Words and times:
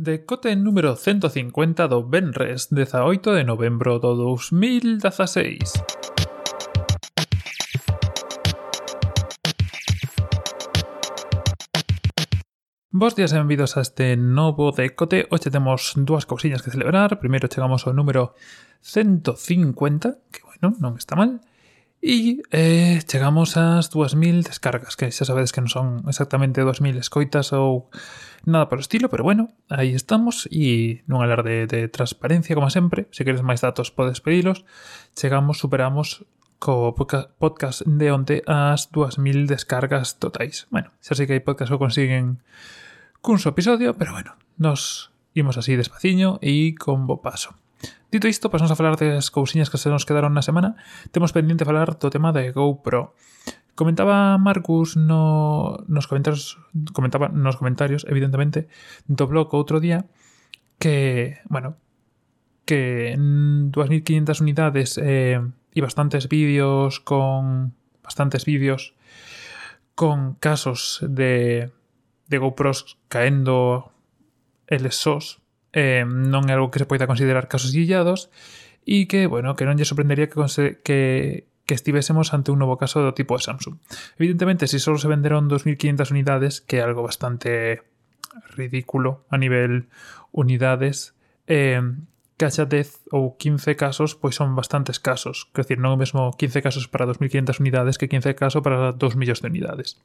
Decote 0.00 0.54
número 0.54 0.94
150 0.94 1.88
do 1.88 2.06
Benres, 2.06 2.70
18 2.70 3.34
de 3.34 3.42
novembro 3.42 3.98
do 3.98 4.14
2016. 4.14 5.74
Bos 12.94 13.16
días 13.18 13.34
e 13.34 13.42
benvidos 13.42 13.74
a 13.74 13.82
este 13.82 14.14
novo 14.14 14.70
decote. 14.70 15.26
Hoxe 15.34 15.50
temos 15.50 15.98
dúas 15.98 16.30
cousiñas 16.30 16.62
que 16.62 16.70
celebrar. 16.70 17.18
Primeiro 17.18 17.50
chegamos 17.50 17.82
ao 17.82 17.90
número 17.90 18.38
150, 18.86 20.30
que 20.30 20.46
bueno, 20.46 20.78
non 20.78 20.94
está 20.94 21.18
mal. 21.18 21.42
E 21.98 22.46
eh, 22.54 23.02
chegamos 23.10 23.58
ás 23.58 23.90
2000 23.90 24.46
descargas, 24.46 24.94
que 24.94 25.10
xa 25.10 25.26
sabedes 25.26 25.50
que 25.50 25.58
non 25.58 25.66
son 25.66 25.86
exactamente 26.06 26.62
2000 26.62 26.94
escoitas 27.02 27.50
ou 27.50 27.90
nada 28.46 28.70
por 28.70 28.78
o 28.78 28.84
estilo, 28.86 29.10
pero 29.10 29.26
bueno, 29.26 29.50
aí 29.66 29.98
estamos 29.98 30.46
e 30.46 31.02
nun 31.10 31.26
alarde 31.26 31.66
de, 31.66 31.90
de 31.90 31.90
transparencia 31.90 32.54
como 32.54 32.70
sempre, 32.70 33.10
se 33.10 33.26
queres 33.26 33.42
máis 33.42 33.58
datos 33.58 33.90
podes 33.90 34.22
pedilos, 34.22 34.62
chegamos, 35.18 35.58
superamos 35.58 36.22
co 36.62 36.94
podcast 36.94 37.82
de 37.82 38.14
onte 38.14 38.46
ás 38.46 38.90
2000 38.94 39.50
descargas 39.50 40.22
totais. 40.22 40.70
Bueno, 40.70 40.94
xa 41.02 41.18
sei 41.18 41.26
que 41.26 41.34
hai 41.34 41.42
podcast 41.42 41.70
que 41.74 41.82
consiguen 41.82 42.42
cun 43.18 43.42
so 43.42 43.50
episodio, 43.50 43.98
pero 43.98 44.14
bueno, 44.14 44.38
nos 44.54 45.10
imos 45.34 45.58
así 45.58 45.74
despaciño 45.74 46.38
e 46.42 46.78
con 46.78 47.10
bo 47.10 47.22
paso. 47.22 47.58
Dito 48.10 48.26
isto, 48.26 48.48
pois 48.48 48.64
pasamos 48.64 48.72
a 48.72 48.78
falar 48.80 48.96
das 48.96 49.28
cousiñas 49.28 49.68
que 49.68 49.76
se 49.76 49.92
nos 49.92 50.08
quedaron 50.08 50.32
na 50.32 50.42
semana. 50.42 50.80
Temos 51.12 51.36
pendiente 51.36 51.68
falar 51.68 52.00
do 52.00 52.08
tema 52.08 52.32
da 52.32 52.42
GoPro. 52.48 53.12
Comentaba 53.76 54.40
Marcus 54.40 54.96
no, 54.98 55.84
nos 55.86 56.10
comentarios, 56.10 56.58
comentaba 56.96 57.28
nos 57.28 57.60
comentarios, 57.60 58.02
evidentemente, 58.08 58.66
do 59.06 59.28
blog 59.30 59.52
outro 59.54 59.78
día 59.78 60.08
que, 60.82 61.38
bueno, 61.46 61.76
que 62.64 63.14
2500 63.16 64.40
unidades 64.40 64.98
eh, 64.98 65.38
e 65.70 65.80
bastantes 65.80 66.26
vídeos 66.26 66.98
con 66.98 67.76
bastantes 68.02 68.48
vídeos 68.48 68.96
con 69.94 70.34
casos 70.40 71.04
de, 71.04 71.70
de 72.26 72.36
GoPros 72.38 72.98
caendo 73.08 73.92
el 74.66 74.90
SOS 74.90 75.40
eh, 75.72 76.04
non 76.06 76.48
é 76.48 76.56
algo 76.56 76.72
que 76.72 76.80
se 76.80 76.88
poida 76.88 77.10
considerar 77.10 77.48
casos 77.50 77.72
guillados 77.72 78.32
e 78.88 79.04
que, 79.04 79.28
bueno, 79.28 79.52
que 79.52 79.68
non 79.68 79.76
lle 79.76 79.84
sorprendería 79.84 80.32
que, 80.32 80.40
que, 80.80 80.98
que 81.68 81.74
estivésemos 81.76 82.32
ante 82.32 82.48
un 82.48 82.58
novo 82.58 82.80
caso 82.80 83.04
do 83.04 83.12
tipo 83.12 83.36
de 83.36 83.44
Samsung. 83.44 83.76
Evidentemente, 84.16 84.64
se 84.64 84.80
si 84.80 84.84
só 84.84 84.96
se 84.96 85.12
venderon 85.12 85.52
2.500 85.52 86.08
unidades, 86.08 86.64
que 86.64 86.80
é 86.80 86.82
algo 86.82 87.04
bastante 87.04 87.84
ridículo 88.56 89.28
a 89.28 89.36
nivel 89.36 89.92
unidades, 90.32 91.12
eh, 91.44 91.84
que 92.38 92.46
haxa 92.46 92.64
10 92.64 93.12
ou 93.12 93.36
15 93.36 93.74
casos, 93.74 94.14
pois 94.14 94.38
son 94.38 94.54
bastantes 94.54 95.02
casos. 95.02 95.50
Quer 95.52 95.66
decir, 95.66 95.78
non 95.82 95.92
é 95.92 95.96
o 95.98 96.00
mesmo 96.00 96.32
15 96.32 96.64
casos 96.64 96.86
para 96.86 97.04
2.500 97.04 97.60
unidades 97.60 97.98
que 97.98 98.06
15 98.06 98.38
casos 98.38 98.62
para 98.62 98.94
2 98.94 99.18
millóns 99.18 99.42
de 99.42 99.50
unidades. 99.50 100.00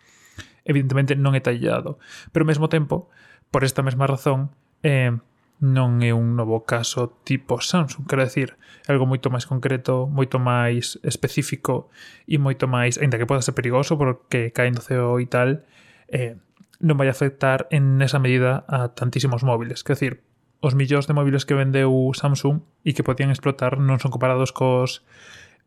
Evidentemente 0.65 1.13
non 1.15 1.37
é 1.37 1.41
tallado. 1.45 2.01
Pero 2.33 2.43
ao 2.43 2.51
mesmo 2.51 2.67
tempo, 2.67 3.07
por 3.53 3.61
esta 3.61 3.85
mesma 3.85 4.09
razón, 4.09 4.49
eh, 4.81 5.13
non 5.59 6.01
é 6.01 6.15
un 6.15 6.35
novo 6.35 6.63
caso 6.65 7.19
tipo 7.23 7.61
Samsung, 7.61 8.07
quero 8.07 8.25
decir, 8.25 8.57
algo 8.87 9.05
moito 9.05 9.29
máis 9.29 9.45
concreto, 9.45 10.09
moito 10.09 10.39
máis 10.41 10.99
específico 11.03 11.91
e 12.27 12.39
moito 12.41 12.65
máis, 12.67 12.97
aínda 12.97 13.19
que 13.19 13.29
poda 13.29 13.45
ser 13.45 13.55
perigoso 13.55 13.95
porque 13.95 14.51
caen 14.51 14.75
do 14.75 14.83
ceo 14.83 15.21
e 15.21 15.27
tal, 15.29 15.63
eh, 16.09 16.35
non 16.83 16.99
vai 16.99 17.07
afectar 17.07 17.67
en 17.71 18.01
esa 18.03 18.19
medida 18.19 18.67
a 18.67 18.91
tantísimos 18.91 19.45
móviles. 19.47 19.87
Quer 19.87 19.95
decir, 19.95 20.13
os 20.59 20.75
millóns 20.75 21.07
de 21.07 21.15
móviles 21.15 21.47
que 21.47 21.55
vendeu 21.55 21.91
Samsung 22.11 22.63
e 22.83 22.91
que 22.91 23.03
podían 23.07 23.31
explotar 23.31 23.79
non 23.79 23.99
son 24.03 24.11
comparados 24.11 24.51
cos 24.51 25.03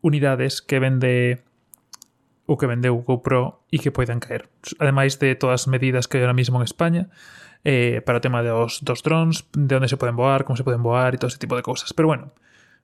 unidades 0.05 0.61
que 0.61 0.77
vende 0.77 1.41
o 2.47 2.55
que 2.55 2.65
vendeu 2.65 2.95
GoPro 3.03 3.67
e 3.69 3.77
que 3.77 3.91
poidan 3.91 4.23
caer. 4.23 4.47
Ademais 4.79 5.19
de 5.19 5.35
todas 5.35 5.67
as 5.67 5.69
medidas 5.69 6.07
que 6.07 6.17
hai 6.17 6.23
ahora 6.23 6.33
mismo 6.33 6.57
en 6.57 6.65
España, 6.65 7.11
eh, 7.67 7.99
para 8.07 8.17
o 8.17 8.23
tema 8.23 8.39
dos, 8.39 8.79
dos 8.81 9.03
drones, 9.03 9.43
de 9.51 9.75
onde 9.75 9.91
se 9.91 9.99
poden 9.99 10.15
voar, 10.15 10.47
como 10.47 10.55
se 10.55 10.63
poden 10.63 10.81
voar 10.81 11.13
e 11.13 11.19
todo 11.19 11.27
ese 11.27 11.37
tipo 11.37 11.59
de 11.59 11.61
cousas. 11.67 11.91
Pero 11.91 12.07
bueno, 12.07 12.31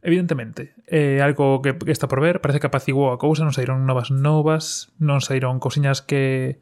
evidentemente, 0.03 0.75
eh, 0.91 1.23
algo 1.23 1.63
que, 1.63 1.79
que 1.79 1.95
está 1.95 2.11
por 2.11 2.19
ver, 2.19 2.43
parece 2.43 2.59
que 2.59 2.67
apaciguou 2.67 3.15
a 3.15 3.17
cousa, 3.17 3.47
non 3.47 3.55
saíron 3.55 3.87
novas 3.87 4.11
novas, 4.11 4.91
non 4.99 5.23
saíron 5.23 5.63
cousiñas 5.63 6.03
que 6.03 6.59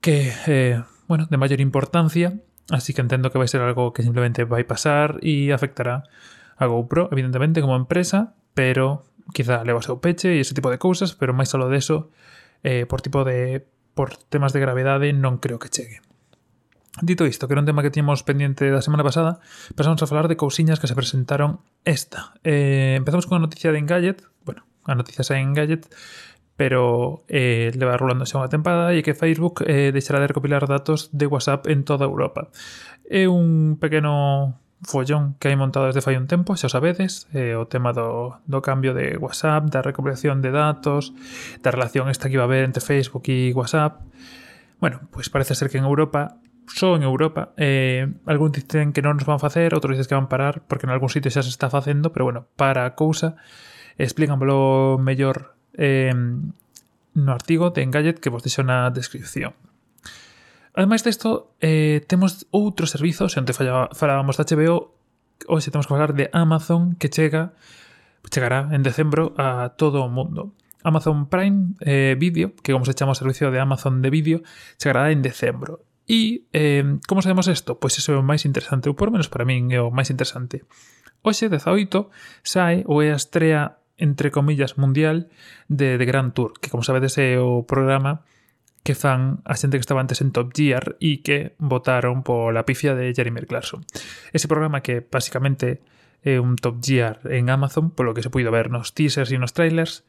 que, 0.00 0.32
eh, 0.46 0.82
bueno, 1.08 1.26
de 1.28 1.36
maior 1.36 1.60
importancia, 1.60 2.40
así 2.70 2.94
que 2.94 3.02
entendo 3.02 3.30
que 3.30 3.38
vai 3.38 3.48
ser 3.48 3.60
algo 3.60 3.92
que 3.92 4.02
simplemente 4.02 4.44
vai 4.48 4.64
pasar 4.64 5.20
e 5.20 5.52
afectará 5.52 6.08
a 6.56 6.64
GoPro, 6.64 7.08
evidentemente, 7.12 7.60
como 7.60 7.76
empresa, 7.76 8.32
pero 8.54 9.04
quizá 9.32 9.62
leva 9.64 9.80
o 9.80 9.86
seu 9.86 9.98
peche 10.02 10.36
e 10.36 10.42
ese 10.42 10.54
tipo 10.54 10.70
de 10.70 10.78
cousas, 10.78 11.14
pero 11.14 11.34
máis 11.34 11.50
aló 11.54 11.70
deso, 11.70 12.10
eh, 12.62 12.84
por 12.84 13.00
tipo 13.00 13.24
de 13.24 13.66
por 13.94 14.16
temas 14.16 14.52
de 14.54 14.62
gravedade 14.62 15.12
non 15.12 15.42
creo 15.42 15.58
que 15.58 15.72
chegue. 15.72 16.00
Dito 17.02 17.24
isto, 17.24 17.46
que 17.46 17.54
era 17.54 17.62
un 17.62 17.66
tema 17.66 17.82
que 17.82 17.90
tínhamos 17.90 18.26
pendente 18.26 18.66
da 18.68 18.82
semana 18.82 19.06
pasada, 19.06 19.38
pasamos 19.78 20.02
a 20.02 20.10
falar 20.10 20.26
de 20.26 20.36
cousiñas 20.36 20.82
que 20.82 20.90
se 20.90 20.98
presentaron 20.98 21.62
esta. 21.86 22.34
Eh, 22.42 22.98
empezamos 22.98 23.30
con 23.30 23.38
a 23.38 23.44
noticia 23.44 23.70
de 23.70 23.78
Engadget, 23.78 24.26
bueno, 24.42 24.66
a 24.84 24.98
noticia 24.98 25.22
xa 25.22 25.38
en 25.38 25.54
Engadget, 25.54 25.86
pero 26.58 27.24
eh, 27.30 27.70
leva 27.78 27.96
rolando 27.96 28.26
xa 28.26 28.42
unha 28.42 28.52
tempada 28.52 28.92
e 28.92 29.00
que 29.00 29.16
Facebook 29.16 29.64
eh, 29.64 29.94
deixará 29.94 30.20
de 30.20 30.28
recopilar 30.28 30.66
datos 30.68 31.08
de 31.14 31.24
WhatsApp 31.24 31.70
en 31.70 31.86
toda 31.88 32.04
Europa. 32.04 32.50
É 33.08 33.30
un 33.30 33.78
pequeno 33.80 34.60
follón 34.82 35.36
que 35.36 35.52
hai 35.52 35.56
montado 35.56 35.86
desde 35.86 36.00
fai 36.00 36.16
un 36.16 36.24
tempo, 36.24 36.56
xa 36.56 36.72
sabedes, 36.72 37.28
eh, 37.36 37.52
o 37.52 37.68
tema 37.68 37.92
do, 37.92 38.40
do 38.48 38.64
cambio 38.64 38.96
de 38.96 39.20
WhatsApp, 39.20 39.68
da 39.68 39.84
recopilación 39.84 40.40
de 40.40 40.50
datos, 40.50 41.12
da 41.60 41.68
relación 41.68 42.08
esta 42.08 42.32
que 42.32 42.40
iba 42.40 42.44
a 42.44 42.48
haber 42.48 42.64
entre 42.64 42.80
Facebook 42.80 43.28
e 43.28 43.52
WhatsApp. 43.52 44.00
Bueno, 44.80 45.04
pois 45.12 45.28
pues 45.28 45.32
parece 45.32 45.52
ser 45.54 45.68
que 45.68 45.76
en 45.76 45.84
Europa, 45.84 46.40
só 46.64 46.96
en 46.96 47.04
Europa, 47.04 47.52
eh, 47.60 48.08
algúns 48.24 48.56
dicen 48.56 48.96
que 48.96 49.04
non 49.04 49.20
nos 49.20 49.28
van 49.28 49.36
facer, 49.36 49.76
outros 49.76 50.00
dicen 50.00 50.08
que 50.08 50.16
van 50.16 50.32
parar, 50.32 50.64
porque 50.64 50.88
en 50.88 50.92
algún 50.96 51.12
sitio 51.12 51.28
xa 51.28 51.44
se 51.44 51.52
está 51.52 51.68
facendo, 51.68 52.16
pero 52.16 52.24
bueno, 52.24 52.48
para 52.56 52.88
a 52.88 52.96
cousa, 52.96 53.36
explícanmelo 54.00 54.96
mellor 54.96 55.60
eh, 55.76 56.16
no 57.12 57.32
artigo 57.32 57.70
de 57.70 57.82
Engadget 57.84 58.16
que 58.16 58.32
vos 58.32 58.40
deixo 58.40 58.64
na 58.64 58.88
descripción. 58.88 59.52
Ademais 60.80 61.04
desto, 61.04 61.52
eh, 61.60 62.00
temos 62.08 62.48
outros 62.48 62.88
servizos, 62.88 63.36
se 63.36 63.52
falla, 63.52 63.92
falábamos 63.92 64.40
da 64.40 64.48
HBO, 64.48 64.96
hoxe 65.44 65.68
temos 65.68 65.84
que 65.84 65.92
falar 65.92 66.16
de 66.16 66.32
Amazon, 66.32 66.96
que 66.96 67.12
chega 67.12 67.52
chegará 68.32 68.72
en 68.72 68.80
decembro 68.80 69.36
a 69.36 69.76
todo 69.76 70.00
o 70.00 70.08
mundo. 70.08 70.56
Amazon 70.80 71.28
Prime 71.28 71.76
eh, 71.84 72.16
Video, 72.16 72.56
que 72.64 72.72
como 72.72 72.88
se 72.88 72.96
chama 72.96 73.12
o 73.12 73.20
servicio 73.20 73.52
de 73.52 73.60
Amazon 73.60 74.00
de 74.00 74.08
vídeo, 74.08 74.40
chegará 74.80 75.12
en 75.12 75.20
decembro. 75.20 75.84
E 76.08 76.48
eh, 76.56 76.96
como 77.04 77.20
sabemos 77.20 77.44
isto? 77.52 77.76
Pois 77.76 78.00
iso 78.00 78.16
é 78.16 78.18
o 78.18 78.24
máis 78.24 78.48
interesante, 78.48 78.88
ou 78.88 78.96
por 78.96 79.12
menos 79.12 79.28
para 79.28 79.44
min 79.44 79.76
é 79.76 79.84
o 79.84 79.92
máis 79.92 80.08
interesante. 80.08 80.64
Hoxe, 81.20 81.52
18, 81.52 82.08
sae 82.40 82.88
ou 82.88 83.04
é 83.04 83.12
a 83.12 83.20
estrea, 83.20 83.76
entre 84.00 84.32
comillas, 84.32 84.80
mundial 84.80 85.28
de 85.68 86.00
The 86.00 86.08
Grand 86.08 86.32
Tour, 86.32 86.56
que 86.56 86.72
como 86.72 86.80
sabedes 86.80 87.20
é 87.20 87.36
o 87.36 87.68
programa 87.68 88.24
que 88.90 88.98
fan 88.98 89.38
a 89.46 89.54
xente 89.54 89.78
que 89.78 89.86
estaba 89.86 90.02
antes 90.02 90.18
en 90.18 90.34
Top 90.34 90.50
Gear 90.50 90.98
e 90.98 91.22
que 91.22 91.54
votaron 91.62 92.26
pola 92.26 92.66
pifia 92.66 92.98
de 92.98 93.14
Jeremy 93.14 93.46
Clarkson. 93.46 93.86
Ese 94.34 94.50
programa 94.50 94.82
que 94.82 94.98
basicamente 94.98 95.78
é 96.26 96.42
un 96.42 96.58
Top 96.58 96.82
Gear 96.82 97.22
en 97.30 97.54
Amazon, 97.54 97.94
polo 97.94 98.18
que 98.18 98.26
se 98.26 98.34
puido 98.34 98.50
ver 98.50 98.66
nos 98.66 98.90
teasers 98.90 99.30
e 99.30 99.38
nos 99.38 99.54
trailers, 99.54 100.02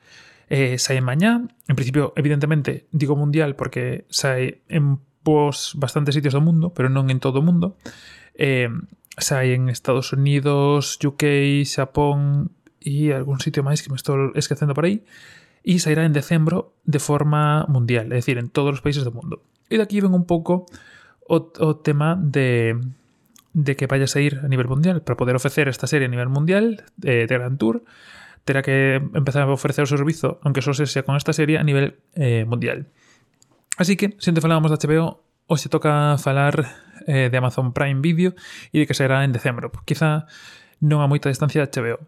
eh, 0.50 0.82
sae 0.82 0.98
mañá, 0.98 1.46
en 1.46 1.76
principio, 1.78 2.18
evidentemente, 2.18 2.90
digo 2.90 3.14
mundial 3.14 3.54
porque 3.54 4.10
sae 4.10 4.66
en 4.66 4.98
pos 5.22 5.78
bastantes 5.78 6.18
sitios 6.18 6.34
do 6.34 6.42
mundo, 6.42 6.74
pero 6.74 6.90
non 6.90 7.14
en 7.14 7.22
todo 7.22 7.40
o 7.40 7.46
mundo. 7.46 7.78
Eh, 8.34 8.74
sae 9.14 9.54
en 9.54 9.70
Estados 9.70 10.10
Unidos, 10.10 10.98
UK, 10.98 11.62
Xapón 11.70 12.50
e 12.82 13.14
algún 13.14 13.38
sitio 13.38 13.62
máis 13.62 13.86
que 13.86 13.94
me 13.94 14.00
estou 14.02 14.34
esquecendo 14.34 14.74
por 14.74 14.90
aí 14.90 15.06
y 15.64 15.80
sairá 15.80 16.06
en 16.06 16.14
decembro 16.14 16.74
de 16.86 17.00
forma 17.00 17.66
mundial, 17.70 18.12
é 18.12 18.18
dicir, 18.18 18.38
en 18.38 18.50
todos 18.50 18.74
os 18.78 18.82
países 18.82 19.06
do 19.06 19.14
mundo. 19.14 19.46
E 19.70 19.78
daqui 19.78 20.02
ven 20.02 20.14
un 20.18 20.26
pouco 20.26 20.66
o, 21.30 21.38
o 21.54 21.70
tema 21.80 22.18
de, 22.18 22.76
de 23.54 23.76
que 23.78 23.88
vaya 23.88 24.06
a 24.06 24.12
sair 24.12 24.42
a 24.44 24.48
nivel 24.50 24.68
mundial. 24.68 25.06
Para 25.06 25.16
poder 25.16 25.36
ofrecer 25.38 25.70
esta 25.70 25.86
serie 25.88 26.10
a 26.10 26.12
nivel 26.12 26.30
mundial 26.30 26.84
eh, 27.06 27.30
de 27.30 27.34
Grand 27.38 27.58
Tour, 27.62 27.86
terá 28.44 28.62
que 28.62 29.00
empezar 29.14 29.46
a 29.46 29.54
ofrecer 29.54 29.86
o 29.86 29.88
servizo, 29.88 30.42
aunque 30.42 30.62
só 30.62 30.74
se 30.74 30.86
sea 30.90 31.04
con 31.04 31.16
esta 31.16 31.34
serie, 31.34 31.58
a 31.58 31.64
nivel 31.64 32.02
eh, 32.16 32.46
mundial. 32.46 32.90
Así 33.78 33.96
que, 33.96 34.16
se 34.18 34.34
te 34.34 34.42
falábamos 34.42 34.74
de 34.74 34.78
HBO, 34.82 35.24
hoxe 35.48 35.70
toca 35.70 36.18
falar 36.18 36.68
eh, 37.08 37.30
de 37.30 37.38
Amazon 37.38 37.74
Prime 37.74 38.02
Video 38.02 38.34
e 38.72 38.84
de 38.84 38.86
que 38.88 38.98
será 38.98 39.24
en 39.24 39.32
decembro. 39.32 39.72
Quizá 39.86 40.26
non 40.82 41.04
a 41.04 41.08
moita 41.08 41.30
distancia 41.30 41.62
de 41.62 41.70
HBO. 41.70 42.02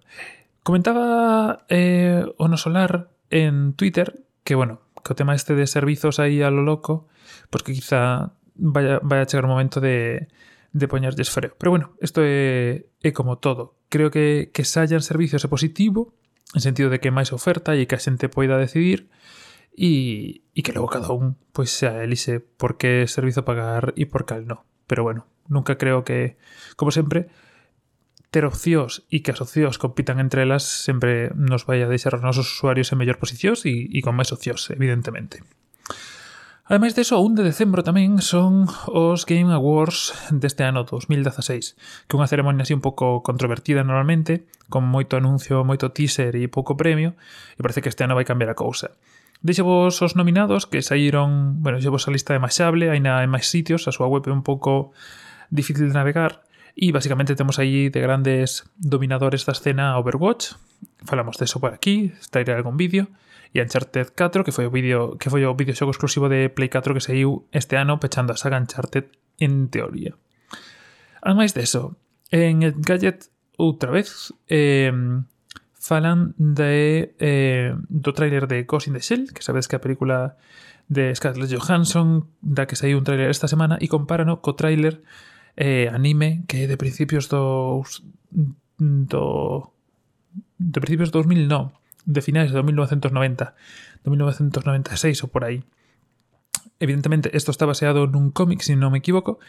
Comentaba 0.63 1.65
eh, 1.67 2.23
o 2.39 2.47
no 2.47 2.57
solar 2.57 3.11
en 3.33 3.73
Twitter 3.73 4.21
que, 4.43 4.53
bueno, 4.53 4.81
que 5.03 5.13
o 5.13 5.17
tema 5.17 5.33
este 5.33 5.57
de 5.57 5.65
servizos 5.65 6.21
aí 6.21 6.45
a 6.45 6.53
lo 6.53 6.61
loco, 6.61 7.09
pois 7.49 7.65
que 7.65 7.73
quizá 7.73 8.37
vaya, 8.53 9.01
vaya 9.01 9.25
a 9.25 9.29
chegar 9.29 9.49
o 9.49 9.51
momento 9.51 9.81
de, 9.81 10.29
de 10.71 10.85
poñerlles 10.87 11.33
freo. 11.33 11.57
Pero 11.57 11.73
bueno, 11.73 11.97
isto 11.97 12.21
é, 12.21 12.85
é 13.01 13.09
como 13.11 13.41
todo. 13.41 13.75
Creo 13.89 14.13
que 14.13 14.53
que 14.53 14.63
saian 14.63 15.01
servicios 15.01 15.41
é 15.41 15.49
positivo, 15.49 16.13
en 16.53 16.61
sentido 16.61 16.93
de 16.93 17.01
que 17.01 17.09
máis 17.09 17.33
oferta 17.33 17.73
e 17.73 17.89
que 17.89 17.97
a 17.97 18.03
xente 18.03 18.29
poida 18.29 18.61
decidir, 18.61 19.09
e, 19.73 20.45
e 20.53 20.59
que 20.61 20.73
logo 20.77 20.93
cada 20.93 21.09
un 21.09 21.33
pois 21.49 21.73
pues, 21.73 21.81
xa 21.81 22.05
elixe 22.05 22.37
por 22.37 22.77
que 22.77 23.09
servizo 23.09 23.41
pagar 23.41 23.97
e 23.97 24.05
por 24.05 24.29
cal 24.29 24.45
no. 24.45 24.65
Pero 24.85 25.01
bueno, 25.01 25.25
nunca 25.49 25.81
creo 25.81 26.05
que, 26.05 26.37
como 26.77 26.93
sempre, 26.93 27.33
terocios 28.33 29.05
e 29.13 29.21
que 29.21 29.29
as 29.29 29.39
opcións 29.45 29.77
compitan 29.77 30.17
entre 30.17 30.41
elas 30.41 30.65
sempre 30.65 31.29
nos 31.37 31.69
vai 31.69 31.85
a 31.85 31.87
deixar 31.87 32.17
os 32.17 32.25
nosos 32.25 32.49
usuarios 32.49 32.89
en 32.89 32.97
mellor 32.97 33.21
posicións 33.21 33.61
e, 33.69 33.85
e 33.93 34.01
con 34.01 34.17
máis 34.17 34.33
opcións, 34.33 34.73
evidentemente. 34.73 35.45
Ademais 36.65 36.95
deso, 36.95 37.19
o 37.19 37.23
1 37.27 37.37
de 37.37 37.43
decembro 37.43 37.85
tamén 37.85 38.23
son 38.23 38.71
os 38.89 39.27
Game 39.29 39.51
Awards 39.51 40.15
deste 40.31 40.65
ano 40.65 40.87
2016, 40.87 42.09
que 42.09 42.13
é 42.15 42.17
unha 42.17 42.31
ceremonia 42.31 42.65
así 42.65 42.73
un 42.73 42.81
pouco 42.81 43.21
controvertida 43.21 43.85
normalmente, 43.85 44.49
con 44.71 44.87
moito 44.87 45.13
anuncio, 45.19 45.61
moito 45.67 45.93
teaser 45.93 46.33
e 46.39 46.49
pouco 46.49 46.73
premio, 46.79 47.13
e 47.53 47.61
parece 47.61 47.85
que 47.85 47.91
este 47.91 48.07
ano 48.07 48.17
vai 48.17 48.25
cambiar 48.25 48.49
a 48.49 48.57
cousa. 48.57 48.95
Deixevos 49.43 49.99
os 49.99 50.15
nominados 50.15 50.63
que 50.63 50.79
saíron, 50.79 51.59
bueno, 51.59 51.83
vos 51.83 52.07
a 52.07 52.15
lista 52.15 52.31
de 52.31 52.39
Mashable, 52.39 52.87
hai 52.87 53.03
na 53.03 53.19
en 53.21 53.29
máis 53.29 53.51
sitios, 53.51 53.85
a 53.85 53.91
súa 53.91 54.07
web 54.07 54.23
é 54.25 54.33
un 54.33 54.41
pouco 54.41 54.95
difícil 55.51 55.91
de 55.91 55.99
navegar, 55.99 56.47
E 56.75 56.91
basicamente 56.91 57.37
temos 57.37 57.61
aí 57.61 57.93
de 57.93 58.01
grandes 58.01 58.65
dominadores 58.75 59.45
da 59.45 59.53
escena 59.53 59.97
Overwatch, 60.01 60.57
falamos 61.05 61.37
deso 61.37 61.61
por 61.61 61.73
aquí, 61.73 62.13
traeré 62.33 62.57
algún 62.57 62.77
vídeo, 62.77 63.13
e 63.53 63.61
Uncharted 63.61 64.17
4, 64.17 64.41
que 64.41 64.51
foi 64.51 64.65
o 64.65 64.73
vídeo 64.73 65.13
que 65.21 65.29
foi 65.29 65.45
o 65.45 65.53
videoxogo 65.53 65.93
exclusivo 65.93 66.25
de 66.25 66.49
Play 66.49 66.73
4 66.73 66.97
que 66.97 67.05
saiu 67.05 67.45
este 67.53 67.77
ano 67.77 68.01
pechando 68.01 68.33
a 68.33 68.37
saga 68.37 68.57
Uncharted 68.57 69.13
en 69.37 69.69
teoría. 69.69 70.17
Ademais 71.21 71.53
deso, 71.53 71.95
en 72.33 72.65
el 72.65 72.73
Gadget 72.81 73.29
outra 73.55 73.93
vez 73.93 74.33
eh, 74.49 74.89
falan 75.77 76.33
de, 76.41 77.13
eh, 77.19 77.77
do 77.89 78.17
tráiler 78.17 78.49
de 78.49 78.65
Ghost 78.65 78.89
in 78.89 78.97
the 78.97 79.01
Shell, 79.05 79.29
que 79.29 79.45
sabedes 79.45 79.69
que 79.69 79.77
a 79.77 79.85
película 79.85 80.37
de 80.89 81.13
Scarlett 81.13 81.53
Johansson, 81.53 82.27
da 82.41 82.65
que 82.65 82.75
saiu 82.75 82.97
un 82.97 83.05
tráiler 83.05 83.29
esta 83.29 83.45
semana, 83.45 83.77
e 83.77 83.85
compárano 83.85 84.41
co 84.41 84.57
tráiler 84.57 85.05
eh, 85.55 85.89
anime 85.91 86.43
que 86.47 86.67
de 86.67 86.77
principios 86.77 87.29
dos 87.29 88.03
do 88.77 89.73
de 90.57 90.79
principios 90.81 91.11
de 91.11 91.17
2000 91.19 91.47
non 91.47 91.73
de 92.03 92.21
finales 92.21 92.51
de 92.51 92.59
1990, 92.59 93.55
de 94.03 94.09
1996 94.09 95.23
o 95.23 95.27
por 95.31 95.45
aí. 95.45 95.63
Evidentemente, 96.79 97.31
esto 97.31 97.51
está 97.51 97.65
baseado 97.65 98.07
nun 98.11 98.35
cómic, 98.35 98.59
se 98.59 98.75
si 98.75 98.79
non 98.79 98.91
me 98.91 98.99
equivoco, 98.99 99.39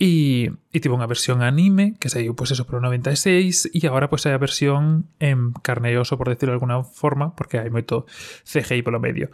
e, 0.00 0.50
e 0.72 0.78
tivo 0.80 0.96
unha 0.96 1.10
versión 1.10 1.44
anime 1.44 2.00
que 2.00 2.08
saiu 2.08 2.32
pois 2.32 2.48
eso 2.48 2.64
por 2.64 2.80
96 2.80 3.70
e 3.76 3.78
agora 3.84 4.08
pois 4.08 4.24
hai 4.24 4.32
a 4.32 4.40
versión 4.40 5.06
en 5.20 5.52
carne 5.60 5.92
e 5.92 6.00
oso, 6.00 6.16
por 6.16 6.32
decirlo 6.32 6.56
de 6.56 6.58
alguna 6.58 6.80
forma, 6.80 7.36
porque 7.36 7.60
hai 7.60 7.68
moito 7.68 8.08
CGI 8.48 8.80
polo 8.80 8.98
medio. 8.98 9.28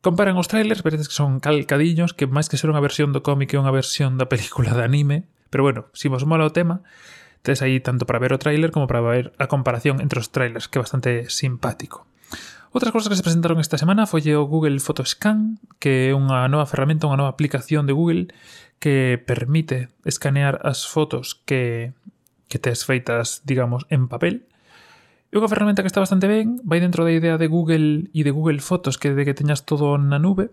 Comparan 0.00 0.38
os 0.38 0.46
trailers, 0.46 0.82
veredes 0.82 1.08
que 1.08 1.18
son 1.18 1.40
calcadiños, 1.40 2.14
que 2.14 2.30
máis 2.30 2.46
que 2.46 2.60
ser 2.60 2.70
unha 2.70 2.84
versión 2.84 3.10
do 3.10 3.24
cómic 3.24 3.54
é 3.54 3.58
unha 3.58 3.74
versión 3.74 4.20
da 4.20 4.30
película 4.30 4.76
de 4.76 4.82
anime, 4.86 5.26
pero 5.50 5.66
bueno, 5.66 5.88
se 5.94 6.06
si 6.06 6.12
vos 6.12 6.26
mola 6.28 6.46
o 6.46 6.54
tema, 6.54 6.86
tes 7.42 7.62
aí 7.62 7.78
tanto 7.78 8.06
para 8.06 8.18
ver 8.18 8.34
o 8.34 8.42
trailer 8.42 8.70
como 8.70 8.86
para 8.86 9.00
ver 9.00 9.32
a 9.38 9.46
comparación 9.46 10.02
entre 10.02 10.18
os 10.18 10.30
trailers, 10.30 10.66
que 10.66 10.78
é 10.78 10.84
bastante 10.84 11.30
simpático. 11.30 12.06
Outras 12.76 12.92
cousas 12.92 13.08
que 13.08 13.16
se 13.16 13.24
presentaron 13.24 13.62
esta 13.62 13.80
semana 13.80 14.04
foi 14.04 14.26
o 14.36 14.44
Google 14.44 14.82
Photoscan, 14.84 15.62
que 15.80 16.10
é 16.10 16.14
unha 16.14 16.44
nova 16.50 16.68
ferramenta, 16.68 17.08
unha 17.08 17.16
nova 17.16 17.32
aplicación 17.32 17.88
de 17.88 17.96
Google 17.96 18.34
que 18.82 19.16
permite 19.16 19.88
escanear 20.04 20.60
as 20.60 20.84
fotos 20.84 21.38
que, 21.48 21.96
que 22.52 22.60
tes 22.60 22.84
feitas, 22.84 23.40
digamos, 23.48 23.88
en 23.88 24.12
papel, 24.12 24.44
É 25.36 25.38
unha 25.38 25.52
ferramenta 25.52 25.84
que 25.84 25.92
está 25.92 26.00
bastante 26.00 26.24
ben, 26.24 26.64
vai 26.64 26.80
dentro 26.80 27.04
da 27.04 27.12
idea 27.12 27.36
de 27.36 27.44
Google 27.44 28.08
e 28.08 28.20
de 28.24 28.32
Google 28.32 28.56
Fotos, 28.64 28.96
que 28.96 29.12
de 29.12 29.20
que 29.28 29.36
teñas 29.36 29.68
todo 29.68 30.00
na 30.00 30.16
nube, 30.16 30.48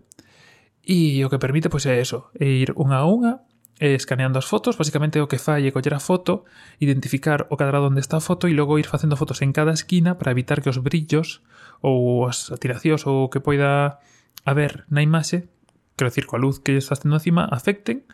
e 0.84 1.24
o 1.24 1.32
que 1.32 1.40
permite 1.40 1.72
pois 1.72 1.88
é 1.88 2.04
eso, 2.04 2.28
é 2.36 2.68
ir 2.68 2.76
unha 2.76 3.00
a 3.00 3.08
unha, 3.08 3.48
eh, 3.80 3.96
escaneando 3.96 4.36
as 4.36 4.44
fotos, 4.44 4.76
basicamente 4.76 5.24
o 5.24 5.32
que 5.32 5.40
fai 5.40 5.64
é 5.64 5.72
coller 5.72 5.96
a 5.96 6.04
foto, 6.04 6.44
identificar 6.84 7.48
o 7.48 7.56
cadrado 7.56 7.88
onde 7.88 8.04
está 8.04 8.20
a 8.20 8.26
foto 8.28 8.52
e 8.52 8.54
logo 8.60 8.76
ir 8.76 8.84
facendo 8.84 9.16
fotos 9.16 9.40
en 9.40 9.56
cada 9.56 9.72
esquina 9.72 10.20
para 10.20 10.36
evitar 10.36 10.60
que 10.60 10.68
os 10.68 10.84
brillos 10.84 11.40
ou 11.80 12.28
as 12.28 12.52
atiracións 12.52 13.08
ou 13.08 13.24
o 13.24 13.32
que 13.32 13.40
poida 13.40 14.04
haber 14.44 14.84
na 14.92 15.00
imaxe 15.00 15.48
quero 15.96 16.10
dicir, 16.10 16.26
coa 16.26 16.42
luz 16.42 16.60
que 16.60 16.78
estás 16.78 17.00
tendo 17.02 17.18
encima, 17.18 17.46
afecten 17.46 18.06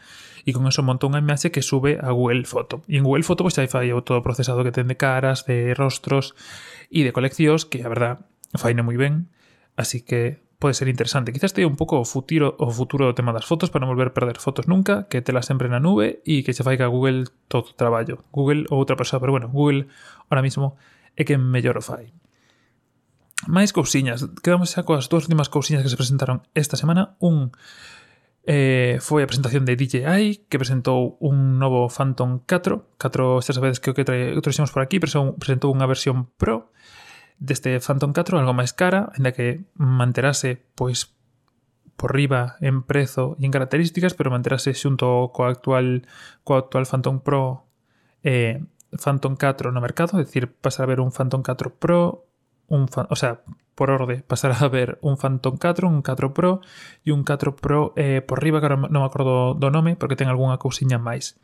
e 0.45 0.55
con 0.55 0.67
eso 0.67 0.83
monta 0.83 1.07
unha 1.07 1.19
imaxe 1.19 1.51
que 1.51 1.63
sube 1.63 1.99
a 1.99 2.11
Google 2.15 2.47
Foto. 2.47 2.83
E 2.87 2.99
en 2.99 3.03
Google 3.03 3.27
Foto 3.27 3.43
pois, 3.43 3.57
aí 3.59 3.67
fai 3.67 3.91
o 3.91 4.03
todo 4.03 4.19
o 4.19 4.25
procesado 4.25 4.63
que 4.63 4.73
ten 4.73 4.87
de 4.87 4.97
caras, 4.97 5.43
de 5.47 5.75
rostros 5.75 6.35
e 6.91 7.03
de 7.03 7.11
coleccións, 7.11 7.67
que 7.67 7.83
a 7.83 7.89
verdad 7.91 8.25
faine 8.55 8.81
moi 8.83 8.97
ben, 8.97 9.29
así 9.75 10.03
que 10.03 10.43
pode 10.59 10.75
ser 10.75 10.87
interesante. 10.91 11.31
Quizás 11.31 11.53
te 11.53 11.65
un 11.65 11.79
pouco 11.79 11.99
o 11.99 12.05
futuro, 12.05 12.55
o 12.59 12.67
futuro 12.71 13.07
do 13.07 13.15
tema 13.15 13.31
das 13.31 13.47
fotos 13.47 13.71
para 13.71 13.87
non 13.87 13.95
volver 13.95 14.11
a 14.11 14.15
perder 14.15 14.43
fotos 14.43 14.67
nunca, 14.67 15.07
que 15.07 15.23
te 15.23 15.31
las 15.31 15.47
sempre 15.47 15.71
na 15.71 15.79
nube 15.79 16.19
e 16.27 16.43
que 16.43 16.51
se 16.51 16.67
faiga 16.67 16.91
Google 16.91 17.31
todo 17.47 17.71
o 17.71 17.75
traballo. 17.79 18.27
Google 18.35 18.67
ou 18.67 18.83
outra 18.83 18.99
persoa, 18.99 19.23
pero 19.23 19.31
bueno, 19.31 19.47
Google 19.47 19.87
ahora 20.27 20.43
mismo 20.43 20.75
é 21.15 21.23
que 21.23 21.39
mellor 21.39 21.79
o. 21.79 22.11
Máis 23.47 23.71
cousiñas, 23.71 24.27
quedamos 24.43 24.75
xa 24.75 24.83
coas 24.83 25.07
dúas 25.07 25.23
últimas 25.23 25.47
cousiñas 25.47 25.83
que 25.83 25.91
se 25.91 25.95
presentaron 25.95 26.43
esta 26.51 26.75
semana. 26.75 27.15
Un 27.23 27.55
eh, 28.43 28.99
foi 28.99 29.23
a 29.23 29.29
presentación 29.31 29.63
de 29.63 29.79
DJI, 29.79 30.49
que 30.51 30.59
presentou 30.59 31.15
un 31.23 31.55
novo 31.55 31.87
Phantom 31.87 32.43
4, 32.43 32.99
4 32.99 33.39
xa 33.39 33.53
sabedes 33.55 33.79
que 33.79 33.91
o 33.91 33.95
que 33.95 34.03
trae, 34.03 34.35
o 34.35 34.43
traxemos 34.43 34.75
por 34.75 34.83
aquí, 34.83 34.99
pero 34.99 35.39
presentou 35.39 35.71
unha 35.71 35.87
versión 35.87 36.27
Pro 36.35 36.75
deste 37.39 37.79
Phantom 37.79 38.11
4, 38.11 38.35
algo 38.43 38.51
máis 38.51 38.75
cara, 38.75 39.15
ainda 39.15 39.31
que 39.31 39.63
manterase 39.79 40.59
pois 40.75 41.15
por 41.95 42.15
riba 42.15 42.59
en 42.59 42.83
prezo 42.83 43.39
e 43.39 43.47
en 43.47 43.55
características, 43.55 44.19
pero 44.19 44.35
manterase 44.35 44.75
xunto 44.75 45.31
co 45.31 45.47
actual 45.47 46.03
co 46.43 46.59
actual 46.59 46.83
Phantom 46.83 47.23
Pro 47.23 47.71
eh, 48.23 48.59
Phantom 48.99 49.39
4 49.39 49.71
no 49.71 49.79
mercado, 49.79 50.19
é 50.19 50.27
dicir, 50.27 50.51
pasar 50.51 50.87
a 50.87 50.91
ver 50.91 50.99
un 50.99 51.15
Phantom 51.15 51.39
4 51.39 51.79
Pro 51.79 52.28
un 52.69 52.87
fan, 52.87 53.07
o 53.09 53.17
sea, 53.17 53.41
por 53.75 53.91
orde, 53.91 54.23
pasarás 54.27 54.61
a 54.61 54.69
ver 54.69 54.99
un 55.01 55.17
Phantom 55.17 55.57
4, 55.57 55.87
un 55.87 56.01
4 56.01 56.33
Pro 56.33 56.61
e 57.03 57.11
un 57.11 57.23
4 57.23 57.55
Pro 57.55 57.93
eh, 57.97 58.21
por 58.21 58.41
riba, 58.41 58.59
que 58.59 58.69
agora 58.69 58.89
non 58.89 59.01
me 59.03 59.09
acordo 59.09 59.57
do 59.57 59.69
nome, 59.73 59.97
porque 59.97 60.15
ten 60.15 60.31
algunha 60.31 60.61
cousiña 60.61 61.01
máis. 61.01 61.39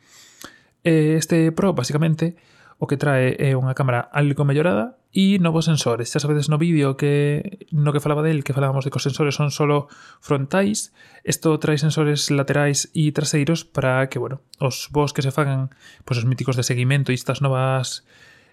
Eh, 0.86 1.18
este 1.18 1.50
Pro, 1.50 1.74
basicamente, 1.74 2.38
o 2.78 2.86
que 2.86 3.00
trae 3.00 3.34
é 3.40 3.56
unha 3.56 3.72
cámara 3.72 4.04
algo 4.12 4.44
mellorada 4.44 5.00
e 5.16 5.40
novos 5.40 5.64
sensores. 5.64 6.12
Xa 6.12 6.20
sabedes 6.20 6.52
no 6.52 6.60
vídeo 6.60 7.00
que 7.00 7.64
no 7.72 7.88
que 7.96 8.04
falaba 8.04 8.20
del, 8.20 8.44
que 8.44 8.52
falábamos 8.52 8.84
de 8.84 8.92
que 8.92 9.00
os 9.00 9.06
sensores 9.08 9.32
son 9.32 9.48
solo 9.48 9.88
frontais, 10.20 10.92
isto 11.24 11.56
trae 11.56 11.80
sensores 11.80 12.28
laterais 12.28 12.92
e 12.92 13.16
traseiros 13.16 13.64
para 13.64 14.12
que, 14.12 14.20
bueno, 14.20 14.44
os 14.60 14.92
vos 14.92 15.16
que 15.16 15.24
se 15.24 15.32
fagan, 15.32 15.72
pois 16.04 16.20
os 16.20 16.28
míticos 16.28 16.60
de 16.60 16.68
seguimento 16.68 17.10
e 17.12 17.16
estas 17.16 17.40
novas 17.40 18.04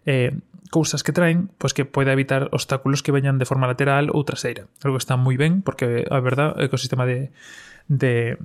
eh, 0.05 0.35
cousas 0.73 1.05
que 1.05 1.13
traen, 1.13 1.53
pois 1.61 1.77
que 1.77 1.85
pode 1.85 2.09
evitar 2.09 2.49
obstáculos 2.49 3.05
que 3.05 3.13
veñan 3.13 3.37
de 3.37 3.45
forma 3.45 3.69
lateral 3.69 4.09
ou 4.09 4.25
traseira. 4.25 4.65
Algo 4.81 4.97
que 4.97 5.05
está 5.05 5.15
moi 5.15 5.37
ben, 5.37 5.61
porque 5.61 6.07
a 6.09 6.19
verdad 6.19 6.57
o 6.57 6.65
ecosistema 6.65 7.05
de, 7.05 7.29
de 7.87 8.41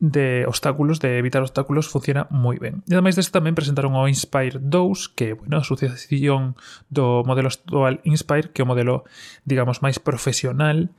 de 0.00 0.44
obstáculos, 0.46 1.00
de 1.00 1.18
evitar 1.18 1.40
obstáculos, 1.40 1.88
funciona 1.88 2.26
moi 2.28 2.58
ben. 2.60 2.82
E 2.90 2.92
ademais 2.92 3.16
deste 3.16 3.32
tamén 3.32 3.56
presentaron 3.56 3.96
o 3.96 4.04
Inspire 4.10 4.60
2, 4.60 5.14
que, 5.16 5.32
bueno, 5.32 5.56
a 5.56 5.64
sucesión 5.64 6.58
do 6.92 7.24
modelo 7.24 7.48
actual 7.48 8.02
Inspire, 8.04 8.52
que 8.52 8.60
é 8.60 8.66
o 8.66 8.68
modelo, 8.68 9.08
digamos, 9.48 9.80
máis 9.80 9.96
profesional, 9.96 10.92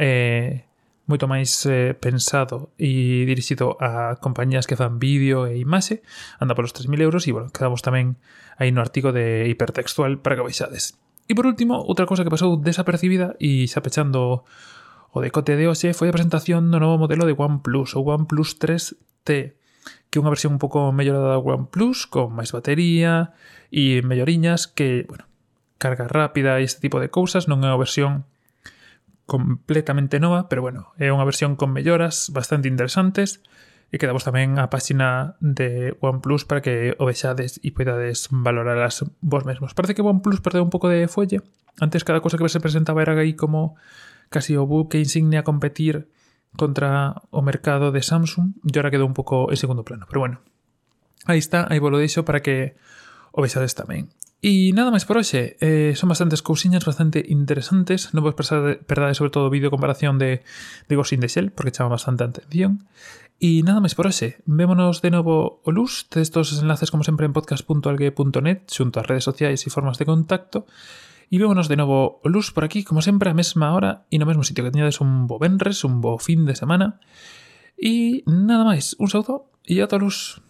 eh, 0.00 0.66
moito 1.08 1.24
máis 1.24 1.64
eh, 1.64 1.96
pensado 1.96 2.70
e 2.76 3.24
dirixido 3.24 3.80
a 3.80 4.20
compañías 4.20 4.68
que 4.68 4.76
fan 4.76 5.00
vídeo 5.00 5.48
e 5.48 5.56
imaxe, 5.56 6.04
anda 6.36 6.52
polos 6.52 6.76
3.000 6.76 7.00
euros 7.00 7.24
e, 7.24 7.32
bueno, 7.32 7.48
quedamos 7.48 7.80
tamén 7.80 8.20
aí 8.60 8.68
no 8.70 8.84
artigo 8.84 9.10
de 9.10 9.48
hipertextual 9.48 10.20
para 10.20 10.36
que 10.36 10.44
veixades. 10.44 11.00
E 11.24 11.32
por 11.32 11.48
último, 11.48 11.80
outra 11.80 12.04
cousa 12.04 12.28
que 12.28 12.32
pasou 12.32 12.60
desapercibida 12.60 13.34
e 13.40 13.64
xa 13.66 13.80
pechando 13.80 14.44
o 15.12 15.18
decote 15.24 15.56
de 15.56 15.64
hoxe 15.64 15.96
foi 15.96 16.12
a 16.12 16.16
presentación 16.16 16.68
do 16.68 16.76
novo 16.76 17.00
modelo 17.00 17.24
de 17.24 17.32
OnePlus, 17.32 17.96
o 17.96 18.04
OnePlus 18.04 18.60
3T, 18.60 19.56
que 20.12 20.16
é 20.16 20.20
unha 20.20 20.32
versión 20.32 20.56
un 20.56 20.60
pouco 20.60 20.92
mellorada 20.92 21.36
da 21.36 21.40
OnePlus, 21.40 22.04
con 22.04 22.36
máis 22.36 22.52
batería 22.52 23.32
e 23.72 24.04
melloriñas 24.04 24.68
que, 24.68 25.08
bueno, 25.08 25.24
carga 25.80 26.04
rápida 26.04 26.60
e 26.60 26.68
este 26.68 26.84
tipo 26.84 27.00
de 27.00 27.08
cousas, 27.08 27.48
non 27.48 27.64
é 27.64 27.72
a 27.72 27.80
versión 27.80 28.28
completamente 29.28 30.18
nova, 30.18 30.48
pero 30.48 30.64
bueno, 30.64 30.96
é 30.96 31.12
unha 31.12 31.28
versión 31.28 31.60
con 31.60 31.68
melloras 31.68 32.32
bastante 32.32 32.64
interesantes 32.64 33.44
e 33.92 34.00
quedamos 34.00 34.24
tamén 34.24 34.56
a 34.56 34.72
páxina 34.72 35.36
de 35.44 35.92
OnePlus 36.00 36.48
para 36.48 36.64
que 36.64 36.96
o 36.96 37.04
vexades 37.04 37.60
e 37.60 37.68
poidades 37.76 38.32
valoralas 38.32 39.04
vos 39.20 39.44
mesmos. 39.44 39.76
Parece 39.76 39.92
que 39.92 40.00
OnePlus 40.00 40.40
perdeu 40.40 40.64
un 40.64 40.72
pouco 40.72 40.88
de 40.88 41.04
folle. 41.12 41.44
Antes 41.76 42.08
cada 42.08 42.24
cosa 42.24 42.40
que 42.40 42.48
se 42.48 42.56
presentaba 42.56 43.04
era 43.04 43.12
aí 43.20 43.36
como 43.36 43.76
casi 44.32 44.56
o 44.56 44.64
buque 44.64 44.96
insignia 44.96 45.44
a 45.44 45.48
competir 45.48 46.08
contra 46.56 47.20
o 47.28 47.44
mercado 47.44 47.92
de 47.92 48.00
Samsung 48.00 48.56
e 48.64 48.72
ahora 48.80 48.88
quedou 48.88 49.04
un 49.04 49.12
pouco 49.12 49.52
en 49.52 49.60
segundo 49.60 49.84
plano. 49.84 50.08
Pero 50.08 50.24
bueno, 50.24 50.40
aí 51.28 51.36
está, 51.36 51.68
aí 51.68 51.76
vos 51.76 51.92
lo 51.92 52.00
deixo 52.00 52.24
para 52.24 52.40
que 52.40 52.80
o 53.36 53.44
vexades 53.44 53.76
tamén. 53.76 54.08
E 54.38 54.70
nada 54.70 54.94
máis 54.94 55.02
por 55.02 55.18
hoxe, 55.18 55.58
eh, 55.58 55.98
son 55.98 56.14
bastantes 56.14 56.46
cousiñas 56.46 56.86
bastante 56.86 57.26
interesantes, 57.26 58.14
non 58.14 58.22
vos 58.22 58.38
perdade 58.38 59.18
sobre 59.18 59.34
todo 59.34 59.50
vídeo 59.50 59.66
de 59.66 59.74
comparación 59.74 60.14
de, 60.14 60.46
de 60.86 60.94
Ghost 60.94 61.10
in 61.10 61.18
the 61.18 61.26
Shell, 61.26 61.50
porque 61.50 61.74
chama 61.74 61.98
bastante 61.98 62.22
atención. 62.22 62.86
E 63.42 63.66
nada 63.66 63.82
máis 63.82 63.98
por 63.98 64.06
hoxe, 64.06 64.38
vémonos 64.46 65.02
de 65.02 65.10
novo 65.10 65.58
o 65.66 65.70
luz, 65.74 66.06
estos 66.14 66.54
enlaces 66.54 66.94
como 66.94 67.02
sempre 67.02 67.26
en 67.26 67.34
podcast.algue.net, 67.34 68.70
xunto 68.70 69.02
ás 69.02 69.10
redes 69.10 69.26
sociais 69.26 69.58
e 69.66 69.74
formas 69.74 69.98
de 69.98 70.06
contacto, 70.06 70.70
e 71.26 71.34
vémonos 71.34 71.66
de 71.66 71.74
novo 71.74 72.22
o 72.22 72.28
luz 72.30 72.54
por 72.54 72.62
aquí, 72.62 72.86
como 72.86 73.02
sempre, 73.02 73.34
a 73.34 73.34
mesma 73.34 73.74
hora 73.74 74.06
e 74.06 74.22
no 74.22 74.26
mesmo 74.30 74.46
sitio, 74.46 74.62
que 74.62 74.70
teñades 74.70 75.02
un 75.02 75.26
bo 75.26 75.42
venres, 75.42 75.82
un 75.82 75.98
bo 75.98 76.14
fin 76.22 76.46
de 76.46 76.54
semana, 76.54 77.02
e 77.74 78.22
nada 78.22 78.62
máis, 78.62 78.94
un 79.02 79.10
saúdo 79.10 79.50
e 79.66 79.82
a 79.82 79.90
todos. 79.90 80.38